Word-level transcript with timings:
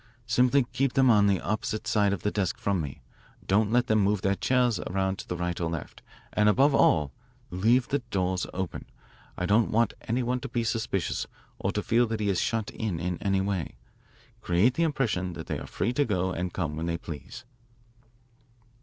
Simply 0.25 0.63
keep 0.73 0.93
them 0.93 1.11
on 1.11 1.27
the 1.27 1.39
opposite 1.41 1.85
side 1.85 2.11
of 2.11 2.23
the 2.23 2.31
desk 2.31 2.57
from 2.57 2.81
me. 2.81 3.03
Don't 3.45 3.71
let 3.71 3.85
them 3.85 3.99
move 3.99 4.21
their 4.23 4.33
chairs 4.33 4.79
around 4.79 5.19
to 5.19 5.27
the 5.27 5.37
right 5.37 5.61
or 5.61 5.69
left. 5.69 6.01
And, 6.33 6.49
above 6.49 6.73
all, 6.73 7.11
leave 7.51 7.87
the 7.89 7.99
doors 8.09 8.47
open. 8.51 8.85
I 9.37 9.45
don't 9.45 9.69
want 9.69 9.93
any 10.07 10.23
one 10.23 10.39
to 10.39 10.49
be 10.49 10.63
suspicious 10.63 11.27
or 11.59 11.71
to 11.73 11.83
feel 11.83 12.07
that 12.07 12.19
he 12.19 12.29
is 12.29 12.41
shut 12.41 12.71
in 12.71 12.99
in 12.99 13.19
any 13.21 13.41
way. 13.41 13.75
Create 14.41 14.73
the 14.73 14.81
impression 14.81 15.33
that 15.33 15.45
they 15.45 15.59
are 15.59 15.67
free 15.67 15.93
to 15.93 16.03
go 16.03 16.31
and 16.31 16.51
come 16.51 16.75
when 16.75 16.87
they 16.87 16.97
please." 16.97 17.45